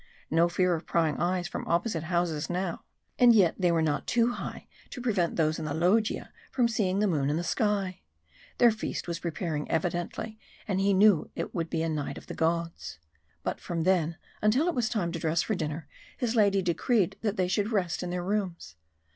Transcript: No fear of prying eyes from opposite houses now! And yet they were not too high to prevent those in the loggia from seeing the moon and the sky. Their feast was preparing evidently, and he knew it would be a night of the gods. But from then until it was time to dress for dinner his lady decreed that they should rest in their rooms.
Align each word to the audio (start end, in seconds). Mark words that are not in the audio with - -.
No 0.31 0.49
fear 0.49 0.73
of 0.73 0.87
prying 0.87 1.17
eyes 1.17 1.47
from 1.47 1.63
opposite 1.67 2.05
houses 2.05 2.49
now! 2.49 2.81
And 3.19 3.35
yet 3.35 3.53
they 3.59 3.71
were 3.71 3.83
not 3.83 4.07
too 4.07 4.31
high 4.31 4.65
to 4.89 4.99
prevent 4.99 5.35
those 5.35 5.59
in 5.59 5.65
the 5.65 5.75
loggia 5.75 6.33
from 6.51 6.67
seeing 6.67 6.97
the 6.97 7.07
moon 7.07 7.29
and 7.29 7.37
the 7.37 7.43
sky. 7.43 8.01
Their 8.57 8.71
feast 8.71 9.07
was 9.07 9.19
preparing 9.19 9.69
evidently, 9.69 10.39
and 10.67 10.79
he 10.79 10.95
knew 10.95 11.29
it 11.35 11.53
would 11.53 11.69
be 11.69 11.83
a 11.83 11.87
night 11.89 12.17
of 12.17 12.25
the 12.25 12.33
gods. 12.33 12.97
But 13.43 13.59
from 13.59 13.83
then 13.83 14.17
until 14.41 14.67
it 14.67 14.73
was 14.73 14.89
time 14.89 15.11
to 15.11 15.19
dress 15.19 15.43
for 15.43 15.53
dinner 15.53 15.87
his 16.17 16.35
lady 16.35 16.63
decreed 16.63 17.17
that 17.21 17.37
they 17.37 17.47
should 17.47 17.71
rest 17.71 18.01
in 18.01 18.09
their 18.09 18.23
rooms. 18.23 18.77